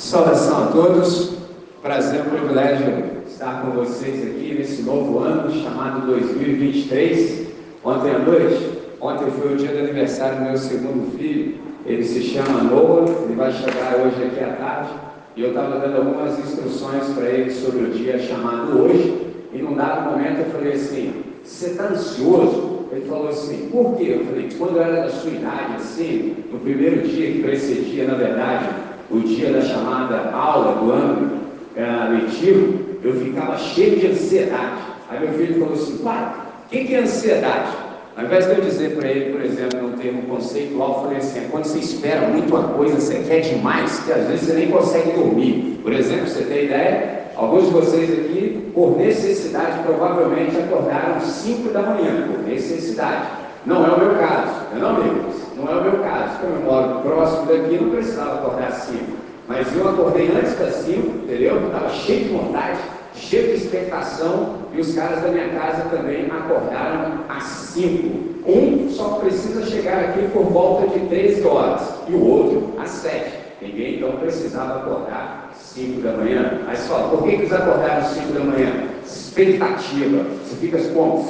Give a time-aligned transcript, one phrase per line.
[0.00, 1.34] Saudação a todos.
[1.82, 7.48] Prazer, um privilégio estar com vocês aqui nesse novo ano chamado 2023.
[7.84, 11.58] Ontem à noite, ontem foi o dia do aniversário do meu segundo filho.
[11.84, 14.90] Ele se chama Noah, ele vai chegar hoje aqui à tarde.
[15.36, 19.34] E eu estava dando algumas instruções para ele sobre o dia chamado hoje.
[19.52, 21.12] E num dado momento eu falei assim:
[21.44, 22.86] Você está ansioso?
[22.90, 24.16] Ele falou assim: Por quê?
[24.18, 28.14] Eu falei: Quando eu era da sua idade, assim, no primeiro dia que precedia, na
[28.14, 28.79] verdade,
[29.10, 31.40] o dia da chamada aula do ano
[31.76, 34.82] é, letivo, eu ficava cheio de ansiedade.
[35.08, 36.32] Aí meu filho falou assim: Pai,
[36.66, 37.70] o que, é ansiedade?
[38.16, 41.38] Ao invés de eu dizer para ele, por exemplo, num termo conceitual, eu falei assim:
[41.38, 44.70] é quando você espera muito uma coisa, você quer demais, que às vezes você nem
[44.70, 45.80] consegue dormir.
[45.82, 47.20] Por exemplo, você tem ideia?
[47.36, 53.28] Alguns de vocês aqui, por necessidade, provavelmente acordaram 5 da manhã, por necessidade.
[53.66, 55.36] Não é o meu caso, é não, amigos?
[55.54, 56.38] Não é o meu caso.
[56.42, 58.98] Eu moro próximo daqui, não precisava acordar 5.
[59.46, 61.66] Mas eu acordei antes das 5, entendeu?
[61.66, 62.78] Estava cheio de vontade,
[63.14, 68.30] cheio de expectação, e os caras da minha casa também acordaram às 5.
[68.46, 73.40] Um só precisa chegar aqui por volta de 13 horas, e o outro às 7.
[73.60, 76.60] Ninguém então precisava acordar 5 da manhã.
[76.70, 78.72] Você fala, por que, que eles acordaram 5 da manhã?
[79.04, 80.24] Expectativa.
[80.44, 81.28] Você fica como?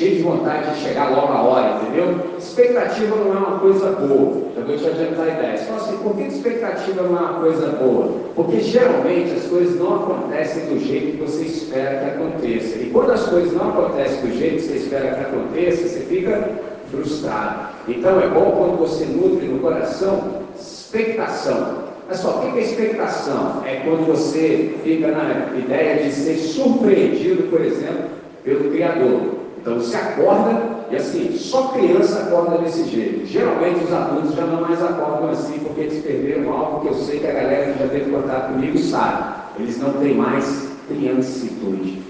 [0.00, 2.16] Cheio de vontade de chegar logo a hora, entendeu?
[2.38, 4.44] Expectativa não é uma coisa boa.
[4.56, 5.58] Já vou te adiantar a ideia.
[5.58, 8.14] Fala assim, por que expectativa não é uma coisa boa?
[8.34, 12.78] Porque geralmente as coisas não acontecem do jeito que você espera que aconteça.
[12.78, 16.50] E quando as coisas não acontecem do jeito que você espera que aconteça, você fica
[16.90, 17.68] frustrado.
[17.86, 21.90] Então é bom quando você nutre no coração expectação.
[22.06, 23.62] Olha só, o que é expectação?
[23.66, 28.08] É quando você fica na ideia de ser surpreendido, por exemplo,
[28.42, 29.39] pelo Criador.
[29.60, 33.26] Então você acorda e assim, só criança acorda desse jeito.
[33.26, 37.20] Geralmente os adultos já não mais acordam assim porque eles perderam algo que eu sei
[37.20, 39.34] que a galera que já teve contato comigo sabe.
[39.58, 42.02] Eles não têm mais criancitude.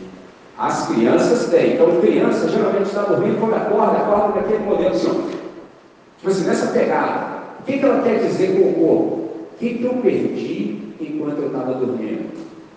[0.58, 1.74] As crianças têm.
[1.74, 5.30] Então criança geralmente está dormindo quando acorda, acorda daquele modelo assim.
[6.18, 7.40] Tipo assim, nessa pegada.
[7.60, 9.20] O que, que ela quer dizer com o corpo?
[9.60, 12.30] que, que eu perdi enquanto eu estava dormindo?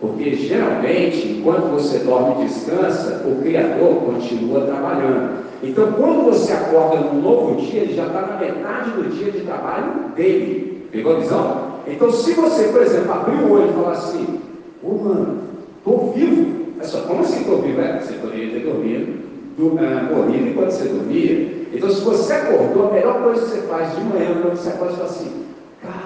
[0.03, 5.45] Porque geralmente, enquanto você dorme e descansa, o Criador continua trabalhando.
[5.63, 9.39] Então, quando você acorda num novo dia, ele já está na metade do dia de
[9.39, 10.89] trabalho dele.
[10.91, 11.67] Pegou a visão?
[11.87, 14.39] Então, se você, por exemplo, abrir o olho e falar assim:
[14.83, 15.39] Ô oh, mano,
[15.77, 16.53] estou vivo.
[16.81, 17.79] É só, como assim estou vivo?
[17.79, 19.23] É, você poderia ter dormido,
[19.55, 21.65] do, uh, morrido enquanto você dormia.
[21.71, 24.95] Então, se você acordou, a melhor coisa que você faz de manhã, quando você acorda,
[24.95, 25.42] você fala assim: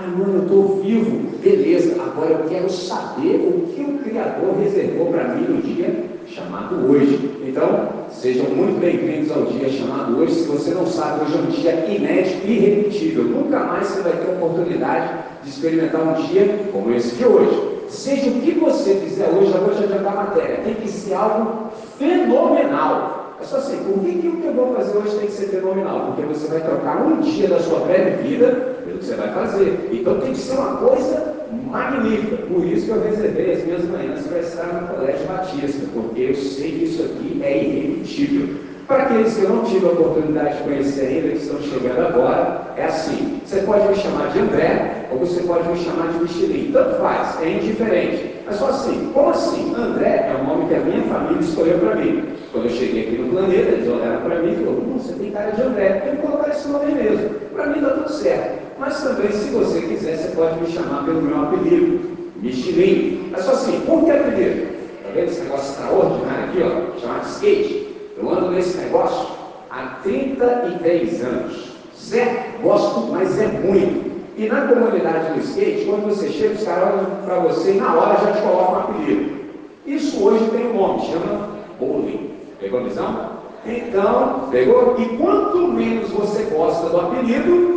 [0.07, 1.37] mano, eu estou vivo.
[1.41, 6.89] Beleza, agora eu quero saber o que o Criador reservou para mim no dia chamado
[6.89, 7.37] hoje.
[7.45, 10.33] Então, sejam muito bem-vindos ao dia chamado hoje.
[10.33, 13.23] Se você não sabe, hoje é um dia inédito irrepetível.
[13.23, 15.13] Nunca mais você vai ter oportunidade
[15.43, 17.77] de experimentar um dia como esse de hoje.
[17.89, 20.61] Seja o que você fizer hoje, já vou te adiantar a matéria.
[20.63, 23.35] Tem que ser algo fenomenal.
[23.39, 26.07] É só assim, por que, que o eu vou fazer hoje tem que ser fenomenal?
[26.07, 28.66] Porque você vai trocar um dia da sua breve vida
[28.97, 29.89] que você vai fazer.
[29.91, 32.37] Então tem que ser uma coisa magnífica.
[32.47, 36.35] Por isso que eu reservei as minhas manhãs para estar no Colégio Batista, porque eu
[36.35, 38.67] sei que isso aqui é irrepetível.
[38.87, 42.73] Para aqueles que eu não tive a oportunidade de conhecer ainda, que estão chegando agora,
[42.77, 46.71] é assim: você pode me chamar de André, ou você pode me chamar de Michelin.
[46.71, 48.35] Tanto faz, é indiferente.
[48.49, 49.75] É só assim: como assim?
[49.75, 52.23] André é o nome que a minha família escolheu para mim.
[52.53, 55.51] Quando eu cheguei aqui no planeta, eles olharam para mim e falaram: você tem cara
[55.51, 57.29] de André, tem que colocar esse nome mesmo.
[57.53, 58.66] Para mim dá tudo certo.
[58.79, 61.99] Mas também, se você quiser, você pode me chamar pelo meu apelido,
[62.37, 63.31] Michelin.
[63.35, 64.67] É só assim: por que apelido?
[64.97, 67.87] Está vendo esse negócio extraordinário aqui, ó, chamado skate?
[68.17, 69.27] Eu ando nesse negócio
[69.69, 71.77] há 33 anos.
[71.93, 72.61] Certo?
[72.61, 74.07] Gosto, mas é muito.
[74.37, 77.95] E na comunidade do skate, quando você chega, os caras olham para você e na
[77.95, 79.37] hora já te colocam um apelido.
[79.85, 81.49] Isso hoje tem um nome, chama
[81.79, 82.31] bullying.
[82.59, 83.37] Pegou a visão?
[83.65, 84.95] Então, pegou?
[84.99, 87.76] E quanto menos você gosta do apelido,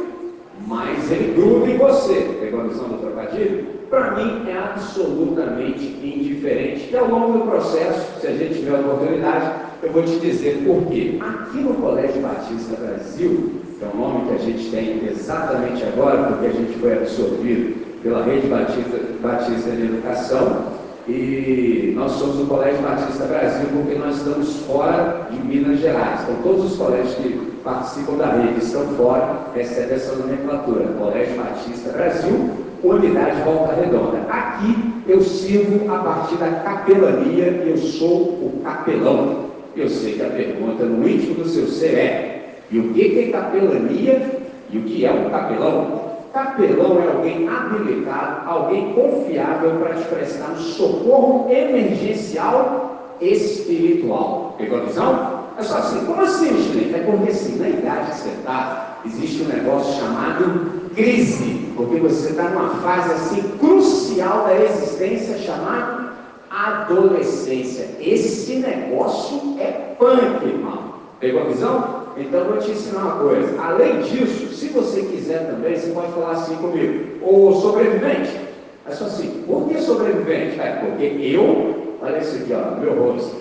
[0.66, 2.36] mais ele gruda em você.
[2.40, 3.66] Pegou a visão do trocadilho?
[3.90, 6.90] Para mim é absolutamente indiferente.
[6.92, 9.52] E ao longo do processo, se a gente tiver a oportunidade,
[9.82, 11.18] eu vou te dizer por quê.
[11.20, 16.24] Aqui no Colégio Batista Brasil, que é o nome que a gente tem exatamente agora,
[16.24, 22.46] porque a gente foi absorvido pela Rede Batista, Batista de Educação, e nós somos o
[22.46, 26.20] Colégio Batista Brasil porque nós estamos fora de Minas Gerais.
[26.22, 30.86] Então, todos os colégios que participam da rede estão fora, recebem essa nomenclatura.
[30.98, 32.50] Colégio Batista Brasil,
[32.82, 34.18] Unidade Volta Redonda.
[34.28, 34.76] Aqui
[35.06, 39.50] eu sirvo a partir da capelania e eu sou o capelão.
[39.76, 43.30] Eu sei que a pergunta no íntimo do seu ser é: e o que é
[43.30, 46.10] capelania e o que é um capelão?
[46.32, 54.54] Capelão é alguém habilitado, alguém confiável para te prestar um socorro emergencial espiritual.
[54.56, 55.40] Pegou a visão?
[55.58, 56.94] É só assim, como assim, Michelin?
[56.94, 62.30] É porque assim, na idade que você está, existe um negócio chamado crise, porque você
[62.30, 66.10] está numa fase assim crucial da existência chamada
[66.50, 67.88] adolescência.
[68.00, 70.94] Esse negócio é punk, irmão.
[71.18, 71.99] Pegou a visão?
[72.16, 73.60] Então vou te ensinar uma coisa.
[73.60, 77.18] Além disso, se você quiser também, você pode falar assim comigo.
[77.22, 78.38] O sobrevivente.
[78.86, 79.44] É só assim.
[79.46, 80.60] Por que sobrevivente?
[80.60, 83.36] É porque eu, olha isso aqui, ó, meu rosto.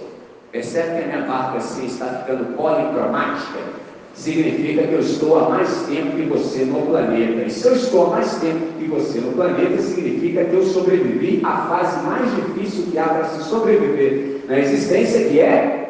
[0.51, 3.59] Percebe que a minha barba assim está ficando policromática?
[4.13, 7.43] Significa que eu estou há mais tempo que você no planeta.
[7.45, 11.41] E se eu estou há mais tempo que você no planeta, significa que eu sobrevivi
[11.43, 15.88] à fase mais difícil que há para se sobreviver na existência, que é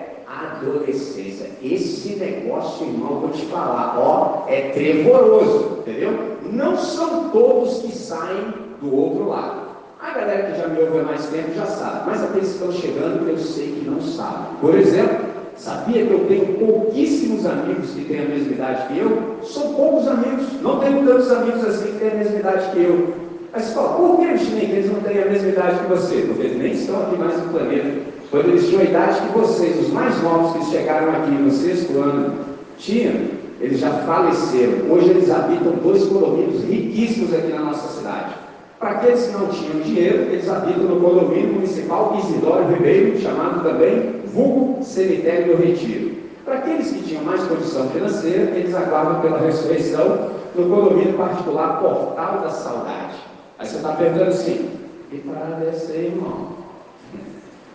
[0.60, 1.50] adolescência.
[1.62, 6.38] Esse negócio, irmão, vou te falar, ó, é trevoroso, entendeu?
[6.52, 9.70] Não são todos que saem do outro lado.
[10.00, 12.72] A galera que já me ouve há mais tempo já sabe, mas aqueles que estão
[12.72, 14.56] chegando eu sei que não sabem.
[14.62, 15.26] Por exemplo,
[15.58, 19.38] sabia que eu tenho pouquíssimos amigos que têm a mesma idade que eu?
[19.44, 23.14] São poucos amigos, não tenho tantos amigos assim que têm a mesma idade que eu.
[23.52, 26.16] Mas você fala, por que os chineses não têm a mesma idade que você?
[26.28, 28.19] Porque eles nem estão aqui mais no planeta.
[28.32, 31.98] Quando eles tinham a idade que vocês, os mais novos que chegaram aqui no sexto
[31.98, 32.36] ano,
[32.78, 33.16] tinham,
[33.60, 34.92] eles já faleceram.
[34.92, 38.36] Hoje eles habitam dois condomínios riquíssimos aqui na nossa cidade.
[38.78, 44.22] Para aqueles que não tinham dinheiro, eles habitam no condomínio municipal Isidoro Ribeiro, chamado também
[44.32, 46.12] Vulgo Cemitério do Retiro.
[46.46, 52.42] Para aqueles que tinham mais condição financeira, eles aguardam pela ressurreição no condomínio particular Portal
[52.42, 53.16] da Saudade.
[53.58, 54.70] Aí você está perguntando assim,
[55.12, 56.59] e para descer, irmão?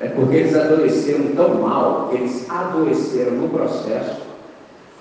[0.01, 4.23] É porque eles adoleceram tão mal, eles adoeceram no processo,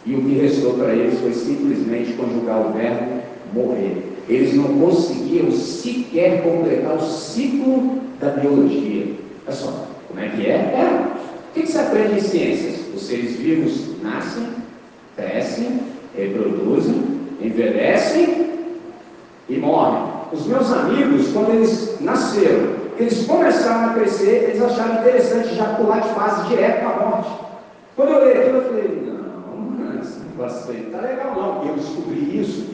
[0.05, 3.23] e o que restou para eles foi simplesmente conjugar o verbo
[3.53, 4.13] morrer.
[4.27, 9.13] Eles não conseguiam sequer completar o ciclo da biologia.
[9.45, 10.53] Olha só, como é que é?
[10.53, 11.13] É.
[11.49, 12.81] O que se aprende em ciências?
[12.95, 14.47] Os seres vivos nascem,
[15.15, 15.79] crescem,
[16.17, 17.03] reproduzem,
[17.41, 18.49] envelhecem
[19.49, 20.03] e morrem.
[20.31, 25.99] Os meus amigos, quando eles nasceram, eles começaram a crescer, eles acharam interessante já pular
[25.99, 27.29] de fase direto para a morte.
[27.95, 31.69] Quando eu li aquilo, eu falei, não, esse negócio aí tá legal não.
[31.69, 32.65] Eu descobri isso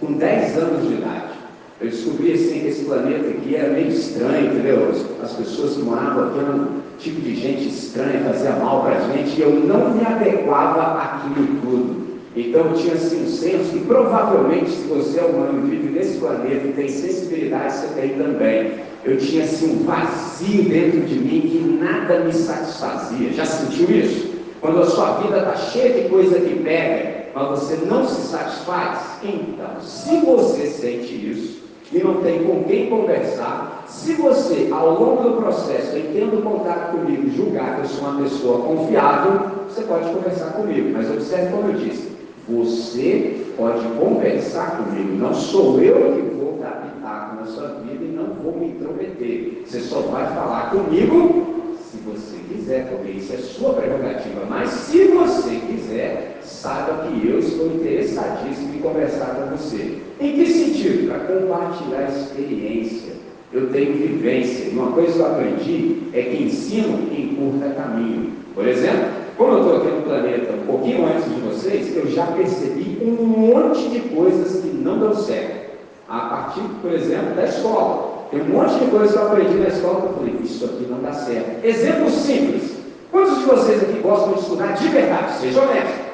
[0.00, 1.38] com 10 anos de idade.
[1.80, 4.90] Eu descobri assim que esse planeta aqui era meio estranho, entendeu?
[5.22, 9.00] As pessoas que moravam aqui eram um tipo de gente estranha, fazia mal para a
[9.00, 12.08] gente, e eu não me adequava àquilo tudo.
[12.34, 16.18] Então eu tinha assim um senso que provavelmente se você é humano e vive nesse
[16.18, 21.40] planeta e tem sensibilidade, você tem também eu tinha assim um vazio dentro de mim
[21.40, 23.32] que nada me satisfazia.
[23.32, 24.38] Já sentiu isso?
[24.60, 29.18] Quando a sua vida está cheia de coisa que pega, mas você não se satisfaz?
[29.22, 31.58] Então, se você sente isso
[31.92, 36.92] e não tem com quem conversar, se você, ao longo do processo, em tendo contato
[36.92, 40.90] comigo, julgar que eu sou uma pessoa confiável, você pode conversar comigo.
[40.92, 42.08] Mas observe como eu disse,
[42.48, 46.77] você pode conversar comigo, não sou eu que vou dar
[47.18, 49.62] na sua vida e não vou me intrometer.
[49.66, 54.44] Você só vai falar comigo se você quiser, porque isso é sua prerrogativa.
[54.48, 59.98] Mas se você quiser, saiba que eu estou interessadíssimo em conversar com você.
[60.20, 61.08] Em que sentido?
[61.08, 63.12] Para compartilhar experiência.
[63.52, 64.66] Eu tenho vivência.
[64.66, 68.32] E uma coisa que eu aprendi é que ensino encurta caminho.
[68.54, 72.26] Por exemplo, como eu estou aqui no planeta um pouquinho antes de vocês, eu já
[72.26, 75.57] percebi um monte de coisas que não dão certo.
[76.08, 78.26] A partir, por exemplo, da escola.
[78.30, 80.86] Tem um monte de coisas que eu aprendi na escola que eu falei, isso aqui
[80.88, 81.64] não dá certo.
[81.64, 82.78] Exemplo simples.
[83.10, 85.32] Quantos de vocês aqui gostam de estudar de verdade?
[85.38, 86.08] Seja honesto.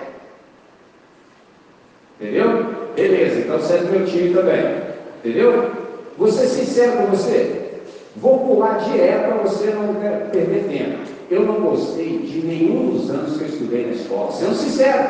[2.20, 2.74] Entendeu?
[2.94, 4.82] Beleza, então você é meu time também.
[5.18, 5.70] Entendeu?
[6.16, 7.80] Vou ser sincero com você.
[8.16, 9.94] Vou pular direto para você não
[10.30, 14.54] perder tempo eu não gostei de nenhum dos anos que eu estudei na escola, sendo
[14.54, 15.04] sincero,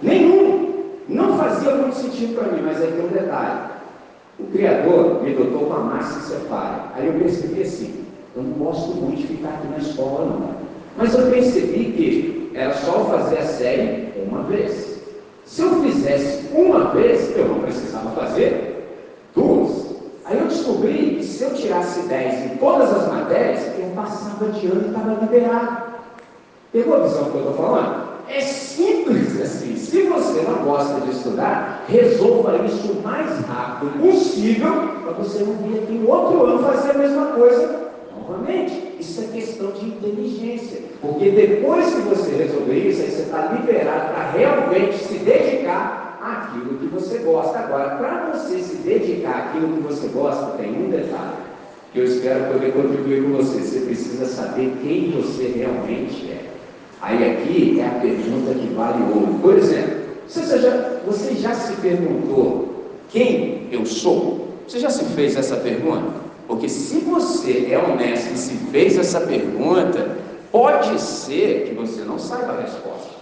[0.00, 0.68] nenhum.
[1.08, 3.77] Não fazia muito sentido para mim, mas aí tem um detalhe.
[4.38, 6.92] O Criador me dotou com a massa encefálica.
[6.94, 8.04] Aí eu percebi assim,
[8.36, 10.54] eu não gosto muito de ficar aqui na escola, não.
[10.96, 15.00] Mas eu percebi que era só fazer a série uma vez.
[15.44, 18.86] Se eu fizesse uma vez, eu não precisava fazer
[19.34, 19.88] duas.
[20.24, 24.66] Aí eu descobri que se eu tirasse 10 em todas as matérias, eu passava de
[24.66, 25.82] ano e estava liberado.
[26.70, 28.08] Pegou a visão que eu estou falando?
[28.28, 29.27] É simples.
[29.88, 34.70] Se você não gosta de estudar, resolva isso o mais rápido possível
[35.02, 38.96] para você não vir aqui no outro ano fazer a mesma coisa novamente.
[39.00, 40.82] Isso é questão de inteligência.
[41.00, 46.78] Porque depois que você resolver isso, aí você está liberado para realmente se dedicar àquilo
[46.78, 47.58] que você gosta.
[47.58, 51.48] Agora, para você se dedicar àquilo que você gosta, tem um detalhe
[51.94, 53.60] que eu espero poder contribuir com você.
[53.60, 56.57] Você precisa saber quem você realmente é.
[57.00, 59.38] Aí aqui é a pergunta que vale ouro.
[59.40, 64.48] Por exemplo, você já, você já se perguntou quem eu sou?
[64.66, 66.28] Você já se fez essa pergunta?
[66.46, 70.18] Porque se você é honesto e se fez essa pergunta,
[70.50, 73.18] pode ser que você não saiba a resposta.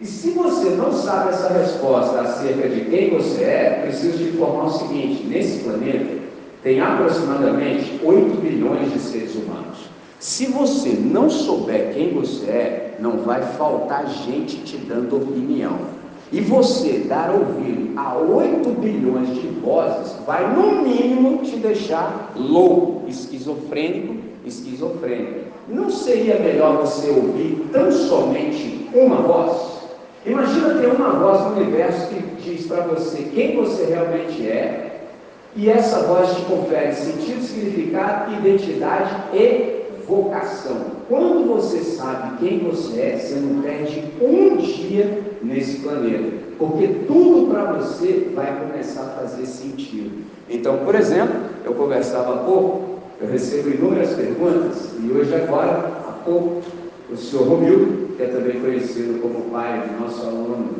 [0.00, 4.64] E se você não sabe essa resposta acerca de quem você é, preciso te informar
[4.64, 6.20] o seguinte: nesse planeta
[6.62, 9.78] tem aproximadamente 8 bilhões de seres humanos.
[10.18, 16.00] Se você não souber quem você é, não vai faltar gente te dando opinião.
[16.32, 23.08] E você dar ouvido a 8 bilhões de vozes vai, no mínimo, te deixar louco,
[23.08, 24.14] esquizofrênico,
[24.44, 25.50] esquizofrênico.
[25.68, 29.80] Não seria melhor você ouvir tão somente uma voz?
[30.24, 34.90] Imagina ter uma voz no universo que diz para você quem você realmente é,
[35.56, 39.79] e essa voz te confere sentido, significado, identidade e
[40.10, 40.76] vocação.
[41.08, 47.50] Quando você sabe quem você é, você não perde um dia nesse planeta, porque tudo
[47.50, 50.24] para você vai começar a fazer sentido.
[50.48, 56.12] Então, por exemplo, eu conversava há pouco, eu recebo inúmeras perguntas, e hoje agora, há
[56.24, 56.60] pouco,
[57.10, 60.70] o senhor Romildo, que é também conhecido como pai do nosso aluno,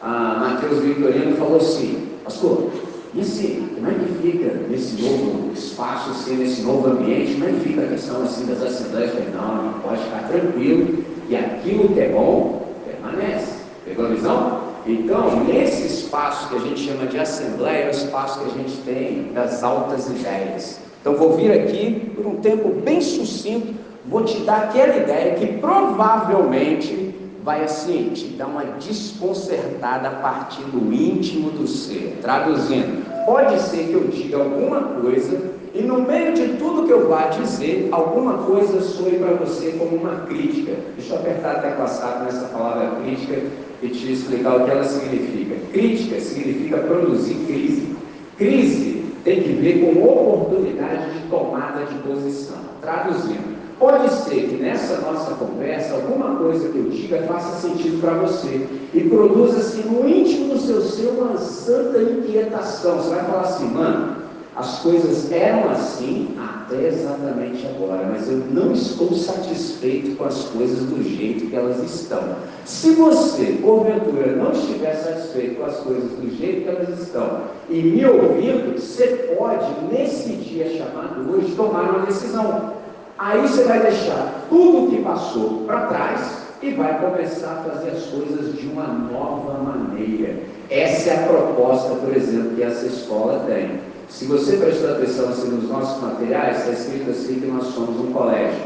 [0.00, 2.70] a Matheus Vitorino, falou assim, pastor,
[3.14, 7.52] e assim, como é que fica nesse novo espaço, assim, nesse novo ambiente, como é
[7.52, 9.12] que fica a questão assim, das assembleias?
[9.34, 13.60] Não pode ficar tranquilo, e aquilo que é bom, permanece.
[13.84, 14.60] Pegou a visão?
[14.86, 18.76] Então, nesse espaço que a gente chama de assembleia, é o espaço que a gente
[18.78, 20.80] tem das altas ideias.
[21.00, 23.74] Então, vou vir aqui por um tempo bem sucinto
[24.06, 27.09] vou te dar aquela ideia que provavelmente
[27.44, 32.18] vai assim te dar uma desconcertada a partir do íntimo do ser.
[32.20, 37.08] Traduzindo, pode ser que eu diga alguma coisa e no meio de tudo que eu
[37.08, 40.72] vá dizer, alguma coisa soe para você como uma crítica.
[40.96, 43.40] Deixa eu apertar a tecla nessa palavra crítica
[43.80, 45.54] e te explicar o que ela significa.
[45.72, 47.96] Crítica significa produzir crise.
[48.36, 52.58] Crise tem que ver com oportunidade de tomada de posição.
[52.80, 58.12] Traduzindo, Pode ser que nessa nossa conversa alguma coisa que eu diga faça sentido para
[58.12, 62.98] você e produza assim no íntimo do seu ser uma santa inquietação.
[62.98, 64.16] Você vai falar assim, mano,
[64.54, 70.80] as coisas eram assim até exatamente agora, mas eu não estou satisfeito com as coisas
[70.80, 72.20] do jeito que elas estão.
[72.66, 77.80] Se você, porventura, não estiver satisfeito com as coisas do jeito que elas estão e
[77.80, 82.79] me ouvindo, você pode, nesse dia chamado hoje, tomar uma decisão.
[83.20, 87.90] Aí você vai deixar tudo o que passou para trás e vai começar a fazer
[87.90, 90.38] as coisas de uma nova maneira.
[90.70, 93.78] Essa é a proposta, por exemplo, que essa escola tem.
[94.08, 98.10] Se você prestar atenção assim, nos nossos materiais, está escrito assim que nós somos um
[98.10, 98.58] colégio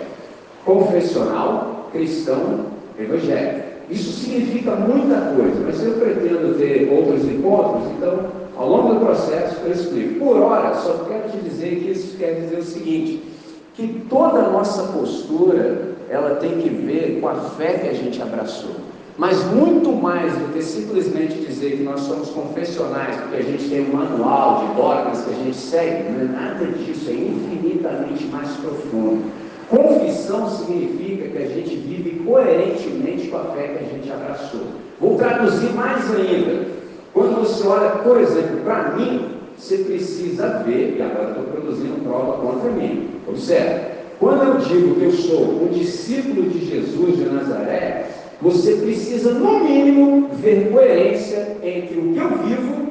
[0.64, 3.66] confessional, cristão, evangélico.
[3.90, 8.20] Isso significa muita coisa, mas eu pretendo ter outros encontros, então,
[8.56, 10.20] ao longo do processo, eu explico.
[10.20, 13.34] Por hora, só quero te dizer que isso quer dizer o seguinte:
[13.75, 18.21] que toda a nossa postura ela tem que ver com a fé que a gente
[18.23, 18.71] abraçou.
[19.16, 23.88] Mas muito mais do que simplesmente dizer que nós somos confessionais, porque a gente tem
[23.88, 28.49] um manual de dogmas que a gente segue, não é nada disso, é infinitamente mais
[28.57, 29.31] profundo.
[29.69, 34.66] Confissão significa que a gente vive coerentemente com a fé que a gente abraçou.
[35.00, 36.66] Vou traduzir mais ainda.
[37.12, 39.34] Quando você olha, por exemplo, para mim,
[39.64, 43.09] você precisa ver, e agora estou produzindo prova contra mim.
[43.26, 48.11] Observe, quando eu digo que eu sou um discípulo de Jesus de Nazaré,
[48.42, 52.88] você precisa, no mínimo, ver coerência entre o que eu vivo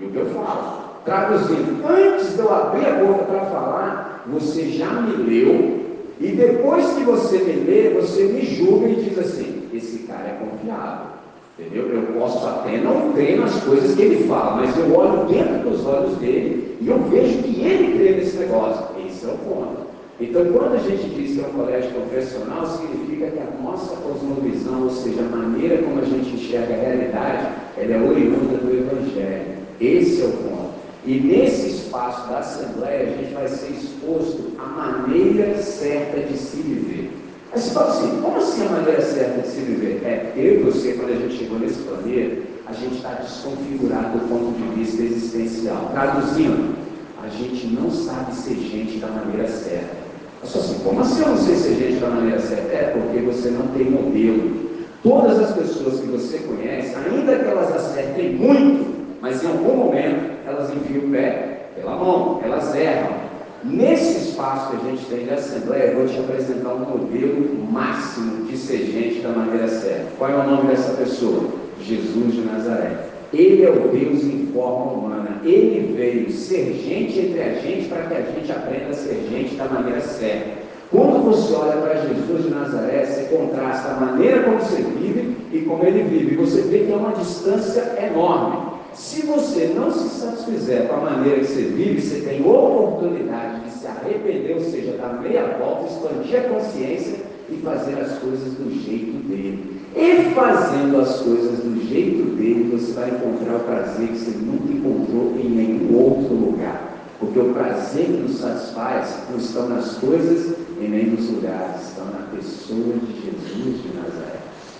[0.00, 0.82] e o que eu falo.
[1.04, 5.80] Traduzindo, antes de eu abrir a boca para falar, você já me leu,
[6.20, 10.38] e depois que você me lê, você me julga e diz assim: esse cara é
[10.38, 11.21] confiável.
[11.58, 11.88] Entendeu?
[11.88, 15.86] Eu posso até não crer nas coisas que ele fala, mas eu olho dentro dos
[15.86, 18.86] olhos dele e eu vejo que ele crê nesse negócio.
[19.06, 19.92] Esse é o ponto.
[20.20, 24.84] Então, quando a gente diz que é um colégio confessional, significa que a nossa cosmovisão,
[24.84, 29.58] ou seja, a maneira como a gente enxerga a realidade, ela é oriunda do Evangelho.
[29.80, 30.72] Esse é o ponto.
[31.04, 36.56] E nesse espaço da Assembleia, a gente vai ser exposto à maneira certa de se
[36.58, 37.10] viver.
[37.54, 40.00] Aí você fala assim, como assim a maneira certa de se viver?
[40.04, 44.26] É, eu e você, quando a gente chegou nesse planeta, a gente está desconfigurado do
[44.26, 45.90] ponto de vista existencial.
[45.92, 46.74] Traduzindo,
[47.22, 49.96] a gente não sabe ser gente da maneira certa.
[50.42, 52.72] Eu sou assim, como assim eu não sei ser gente da maneira certa?
[52.72, 54.72] É porque você não tem modelo.
[55.02, 60.38] Todas as pessoas que você conhece, ainda que elas acertem muito, mas em algum momento
[60.46, 63.21] elas enfiam o pé pela mão, elas erram.
[63.64, 68.44] Nesse espaço que a gente tem de assembleia, eu vou te apresentar um modelo máximo
[68.46, 70.06] de ser gente da maneira certa.
[70.18, 71.44] Qual é o nome dessa pessoa?
[71.80, 73.06] Jesus de Nazaré.
[73.32, 75.40] Ele é o Deus em forma humana.
[75.44, 79.54] Ele veio ser gente entre a gente para que a gente aprenda a ser gente
[79.54, 80.62] da maneira certa.
[80.90, 85.60] Quando você olha para Jesus de Nazaré, você contrasta a maneira como você vive e
[85.60, 86.36] como ele vive.
[86.36, 88.71] Você vê que é uma distância enorme.
[88.94, 93.70] Se você não se satisfizer com a maneira que você vive, você tem oportunidade de
[93.70, 97.18] se arrepender, ou seja, dar meia volta, expandir a consciência
[97.48, 99.80] e fazer as coisas do jeito dele.
[99.94, 104.72] E fazendo as coisas do jeito dele, você vai encontrar o prazer que você nunca
[104.72, 106.92] encontrou em nenhum outro lugar.
[107.18, 112.06] Porque o prazer que nos satisfaz não estão nas coisas e nem nos lugares, estão
[112.06, 114.31] na pessoa de Jesus de Nazaré.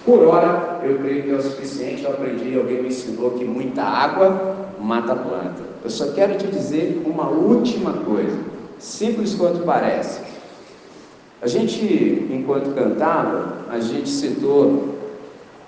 [0.04, 2.02] Por hora, eu creio que é o suficiente.
[2.02, 5.62] Eu aprendi, alguém me ensinou que muita água mata a planta.
[5.84, 8.36] Eu só quero te dizer uma última coisa,
[8.78, 10.20] simples quanto parece.
[11.40, 14.96] A gente, enquanto cantava, a gente citou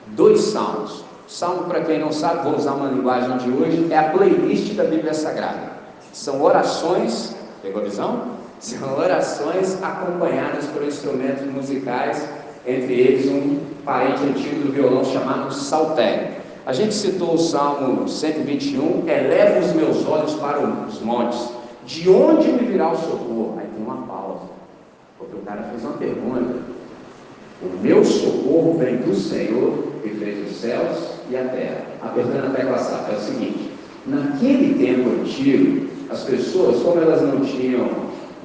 [0.08, 1.04] dois salmos.
[1.26, 4.84] Salmo, para quem não sabe, vou usar uma linguagem de hoje, é a playlist da
[4.84, 5.72] Bíblia Sagrada.
[6.12, 8.22] São orações, pegou a visão?
[8.60, 12.24] São orações acompanhadas por instrumentos musicais
[12.66, 16.34] entre eles um parente antigo do violão chamado saltério.
[16.66, 21.50] A gente citou o Salmo 121, eleva os meus olhos para os montes,
[21.84, 23.56] de onde me virá o socorro?
[23.58, 24.48] Aí tem uma pausa,
[25.18, 26.54] porque o cara fez uma pergunta.
[27.62, 30.98] O meu socorro vem do Senhor que fez os céus
[31.30, 31.84] e a terra.
[32.02, 33.70] A tecla SAP é o seguinte:
[34.06, 37.88] naquele tempo antigo, as pessoas, como elas não tinham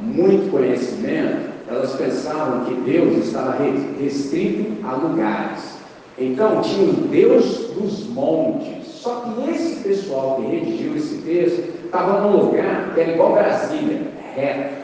[0.02, 3.58] muito conhecimento, elas pensavam que Deus estava
[4.00, 5.78] restrito a lugares.
[6.18, 8.88] Então tinha o Deus dos montes.
[8.88, 14.02] Só que esse pessoal que redigiu esse texto estava num lugar que era igual Brasília,
[14.36, 14.76] reto,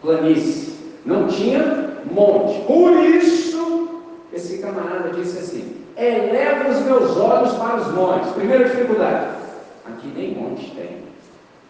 [0.00, 0.72] planície.
[1.04, 2.60] Não tinha monte.
[2.62, 4.02] Por isso,
[4.32, 8.32] esse camarada disse assim: eleva os meus olhos para os montes.
[8.32, 9.36] Primeira dificuldade:
[9.86, 11.11] aqui nem monte tem.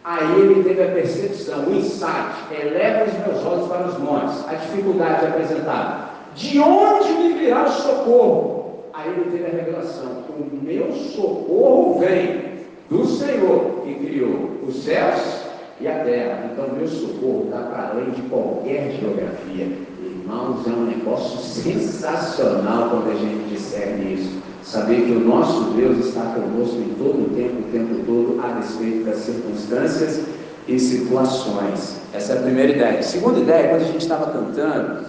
[0.04, 4.54] Aí ele teve a percepção, o insight, eleva os meus olhos para os montes, a
[4.54, 6.10] dificuldade apresentada.
[6.34, 8.62] De onde me virá o socorro?
[8.92, 12.52] Aí ele teve a revelação: o meu socorro vem
[12.90, 15.42] do Senhor que criou os céus
[15.80, 16.50] e a terra.
[16.52, 19.68] Então, meu socorro está para além de qualquer geografia.
[20.02, 24.11] Irmãos, é um negócio sensacional quando a gente discerne.
[24.72, 28.58] Saber que o nosso Deus está conosco em todo o tempo, o tempo todo, a
[28.58, 30.22] despeito das circunstâncias
[30.66, 32.00] e situações.
[32.14, 33.02] Essa é a primeira ideia.
[33.02, 35.04] segunda ideia, quando a gente estava cantando,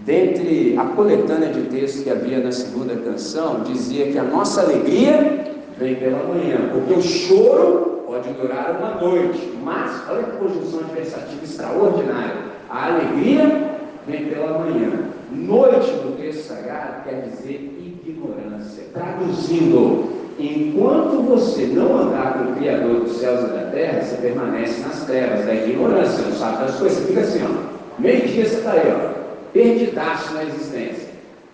[0.00, 5.54] dentre a coletânea de textos que havia na segunda canção, dizia que a nossa alegria
[5.78, 11.42] vem pela manhã, porque o choro pode durar uma noite, mas olha que conjunção adversativa
[11.42, 12.42] extraordinária.
[12.68, 13.70] A alegria
[14.06, 14.90] vem pela manhã.
[15.32, 17.78] Noite do texto sagrado quer dizer
[18.10, 18.84] ignorância.
[18.92, 24.80] Traduzindo, enquanto você não andar com o Criador dos céus e da terra, você permanece
[24.80, 27.06] nas trevas da ignorância, não sabe das coisas.
[27.06, 28.00] Fica assim, ó.
[28.00, 29.18] Meio-dia você está aí, ó.
[29.52, 31.08] Perdidaço na existência.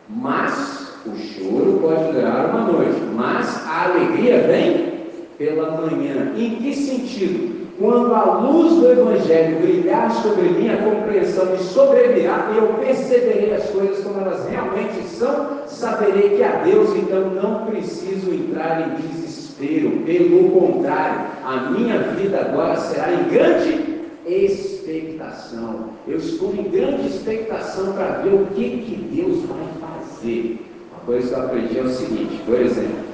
[0.09, 4.95] Mas o choro pode durar uma noite, mas a alegria vem
[5.39, 6.33] pela manhã.
[6.37, 7.54] Em que sentido?
[7.79, 13.53] Quando a luz do Evangelho brilhar sobre mim, a compreensão me sobrevirá e eu perceberei
[13.53, 18.95] as coisas como elas realmente são, saberei que há Deus, então não preciso entrar em
[19.03, 19.91] desespero.
[20.05, 25.91] Pelo contrário, a minha vida agora será em grande expectação.
[26.07, 30.61] Eu estou em grande expectação para ver o que, que Deus vai fazer.
[30.93, 33.05] Uma coisa que eu aprendi é o seguinte, por exemplo,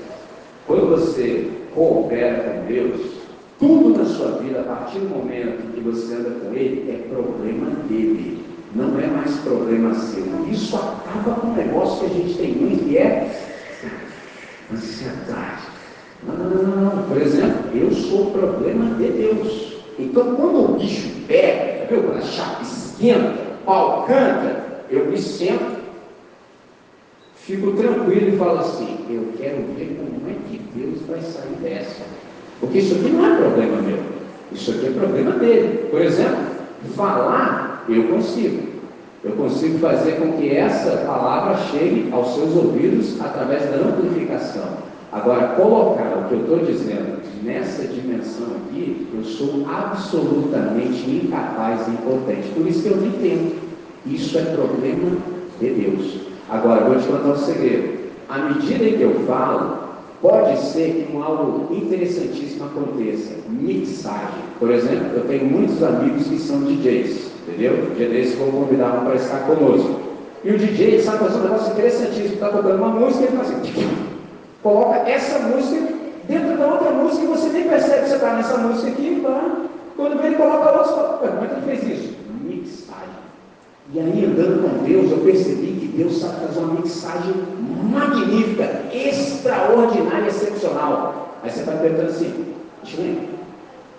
[0.67, 3.20] quando você coopera com Deus,
[3.61, 7.71] tudo na sua vida, a partir do momento que você anda com ele, é problema
[7.89, 8.43] dele.
[8.75, 10.25] Não é mais problema seu.
[10.51, 13.31] Isso acaba com um negócio que a gente tem muito, que é
[14.73, 15.63] ansiedade.
[16.27, 17.03] Não, não, não, não.
[17.03, 19.75] Por exemplo, eu sou o problema de Deus.
[19.99, 22.03] Então, quando o bicho pega, viu?
[22.03, 25.81] Quando a chapa esquenta, o pau canta, eu me sento,
[27.35, 32.30] fico tranquilo e falo assim: eu quero ver como é que Deus vai sair dessa.
[32.61, 33.99] Porque isso aqui não é problema meu.
[34.53, 35.89] Isso aqui é problema dele.
[35.91, 36.39] Por exemplo,
[36.95, 38.71] falar, eu consigo.
[39.23, 44.91] Eu consigo fazer com que essa palavra chegue aos seus ouvidos através da amplificação.
[45.13, 51.91] Agora, colocar o que eu estou dizendo nessa dimensão aqui, eu sou absolutamente incapaz e
[51.91, 52.49] impotente.
[52.55, 53.57] Por isso que eu nem tento.
[54.07, 55.19] Isso é problema
[55.61, 56.21] de Deus.
[56.49, 58.01] Agora, vou te contar um segredo.
[58.29, 59.80] À medida que eu falo,
[60.21, 64.45] Pode ser que um algo interessantíssimo aconteça, mixagem.
[64.59, 67.73] Por exemplo, eu tenho muitos amigos que são DJs, entendeu?
[68.37, 69.99] Vou convidar um para estar conosco.
[70.45, 73.51] E o DJ sabe fazer um negócio interessantíssimo, está tocando uma música e ele faz
[73.51, 73.97] assim,
[74.63, 75.95] coloca essa música
[76.29, 79.57] dentro da outra música e você nem percebe que você está nessa música aqui, tá?
[79.97, 82.17] quando vem ele coloca outra, você fala, como é que ele fez isso?
[82.43, 83.30] Mixagem.
[83.93, 87.35] E aí, andando com Deus, eu percebi que Deus sabe fazer uma mixagem
[87.91, 91.39] magnífica, extraordinária, excepcional.
[91.43, 92.45] Aí você está perguntando assim,
[92.85, 93.29] gente,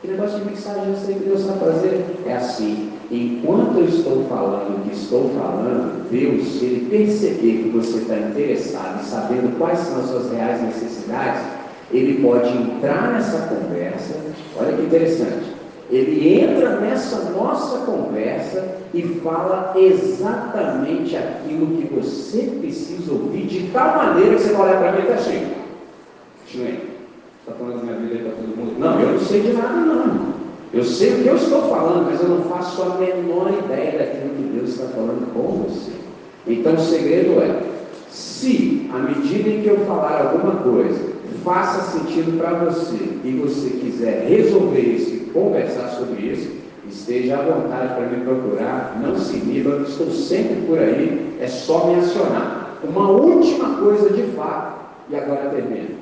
[0.01, 2.05] que negócio de eu sei que Deus sabe fazer?
[2.25, 7.69] É assim, enquanto eu estou falando o que estou falando, Deus, se Ele perceber que
[7.69, 11.41] você está interessado e sabendo quais são as suas reais necessidades,
[11.91, 14.15] Ele pode entrar nessa conversa,
[14.57, 15.60] olha que interessante,
[15.91, 23.97] ele entra nessa nossa conversa e fala exatamente aquilo que você precisa ouvir, de tal
[23.97, 25.47] maneira que você vai olhar para mim e está assim.
[26.47, 26.79] Chinês,
[27.41, 28.79] está falando da minha vida para todo mundo?
[28.79, 30.31] Não, eu não sei de nada, não.
[30.73, 34.35] Eu sei o que eu estou falando, mas eu não faço a menor ideia daquilo
[34.35, 35.91] que Deus está falando com você.
[36.47, 37.63] Então o segredo é,
[38.09, 41.11] se à medida em que eu falar alguma coisa
[41.43, 46.51] faça sentido para você e você quiser resolver isso conversar sobre isso,
[46.87, 51.87] esteja à vontade para me procurar, não se iniba, estou sempre por aí, é só
[51.87, 52.79] me acionar.
[52.83, 56.01] Uma última coisa de fato, e agora termino.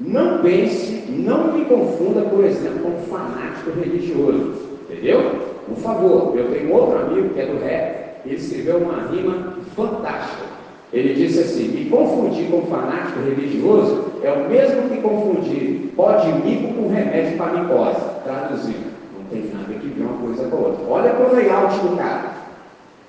[0.00, 4.52] Não pense, não me confunda, por exemplo, com um fanático religioso,
[4.88, 5.48] entendeu?
[5.66, 10.48] Por favor, eu tenho outro amigo que é do rap, ele escreveu uma rima fantástica.
[10.92, 16.32] Ele disse assim: me confundir com fanático religioso é o mesmo que confundir pó de
[16.32, 18.00] mico com remédio para micose.
[18.24, 20.84] Traduzindo, não tem nada que ver uma coisa com a outra.
[20.88, 22.32] Olha para o layout do cara.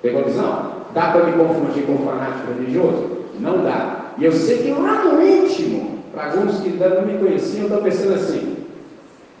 [0.02, 0.72] Pegou a visão?
[0.94, 3.26] Dá para me confundir com fanático religioso?
[3.38, 4.12] Não dá.
[4.18, 7.82] E eu sei que lá no íntimo, para alguns que ainda não me conheciam, estão
[7.82, 8.56] pensando assim: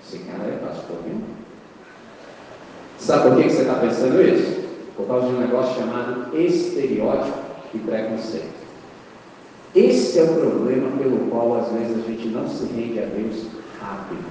[0.02, 1.16] esse cara é pastor, viu?
[2.98, 4.60] Sabe por que você está pensando isso?
[4.96, 7.38] Por causa de um negócio chamado estereótipo
[7.74, 8.59] e preconceito.
[9.74, 13.46] Esse é o problema pelo qual às vezes a gente não se rende a Deus
[13.80, 14.24] rápido.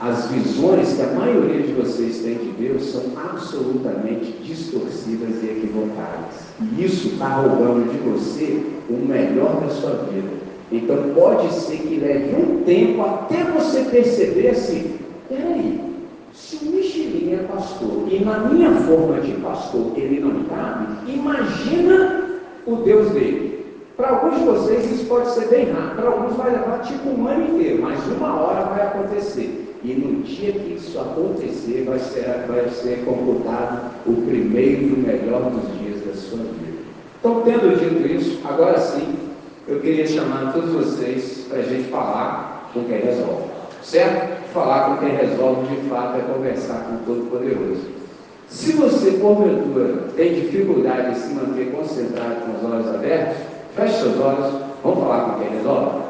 [0.00, 6.36] As visões que a maioria de vocês tem de Deus são absolutamente distorcidas e equivocadas.
[6.60, 10.30] E isso está roubando de você o melhor da sua vida.
[10.72, 15.80] Então pode ser que leve um tempo até você perceber assim, peraí,
[16.32, 22.40] se o Michelin é pastor e na minha forma de pastor ele não cabe, imagina
[22.66, 23.49] o Deus dele.
[24.00, 27.28] Para alguns de vocês isso pode ser bem rápido, para alguns vai levar tipo um
[27.28, 29.76] ano inteiro, mas uma hora vai acontecer.
[29.84, 34.96] E no dia que isso acontecer, vai ser, vai ser computado o primeiro e o
[34.96, 36.78] melhor dos dias da sua vida.
[37.18, 39.16] Então, tendo dito isso, agora sim,
[39.68, 43.50] eu queria chamar todos vocês para a gente falar com quem resolve.
[43.82, 44.50] Certo?
[44.54, 48.00] Falar com quem resolve de fato é conversar com o Todo-Poderoso.
[48.48, 54.18] Se você, porventura, tem dificuldade de se manter concentrado com os olhos abertos, feche seus
[54.18, 56.00] olhos, vamos falar com quem resolve.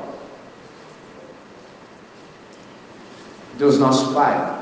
[3.59, 4.59] Deus nosso Pai,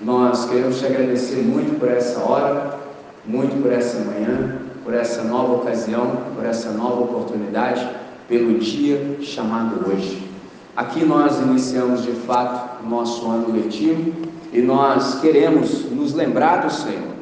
[0.00, 2.78] nós queremos te agradecer muito por essa hora,
[3.26, 7.86] muito por essa manhã, por essa nova ocasião, por essa nova oportunidade,
[8.28, 10.30] pelo dia chamado hoje.
[10.76, 14.12] Aqui nós iniciamos de fato o nosso ano letivo
[14.52, 17.14] e nós queremos nos lembrar do Senhor,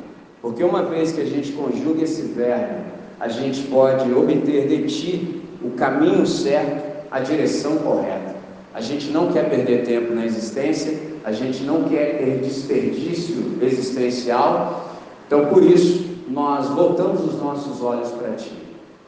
[0.42, 2.84] porque uma vez que a gente conjuga esse verbo,
[3.20, 8.36] a gente pode obter de Ti o caminho certo, a direção correta.
[8.74, 14.96] A gente não quer perder tempo na existência, a gente não quer ter desperdício existencial,
[15.26, 18.52] então por isso nós voltamos os nossos olhos para Ti,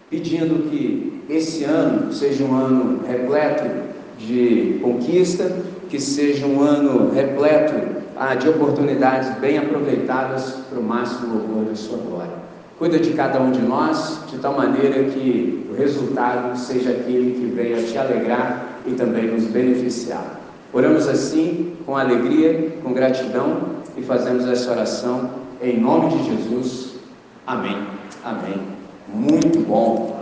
[0.09, 3.65] pedindo que esse ano seja um ano repleto
[4.19, 5.51] de conquista,
[5.89, 7.75] que seja um ano repleto
[8.17, 12.40] ah, de oportunidades bem aproveitadas para o máximo louvor da sua glória.
[12.81, 17.45] Cuida de cada um de nós, de tal maneira que o resultado seja aquele que
[17.55, 20.41] venha te alegrar e também nos beneficiar.
[20.73, 25.29] Oramos assim, com alegria, com gratidão e fazemos essa oração
[25.61, 26.95] em nome de Jesus.
[27.47, 27.77] Amém.
[28.25, 28.59] Amém.
[29.13, 30.20] Muito bom.